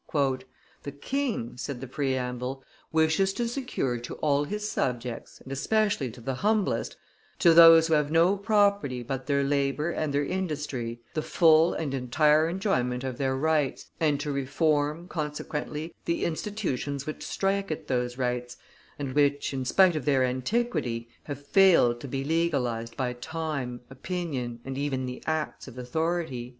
[0.11, 0.43] "The
[0.99, 6.33] king," said the preamble, "wishes to secure to all his subjects, and especially to the
[6.41, 6.97] humblest,
[7.37, 11.93] to those who have no property but their labor and their industry, the full and
[11.93, 18.17] entire enjoyment of their rights, and to reform, consequently, the institutions which strike at those
[18.17, 18.57] rights,
[18.97, 24.61] and which, in spite of their antiquity, have failed to be legalized by time, opinion,
[24.65, 26.49] and even the acts of authority."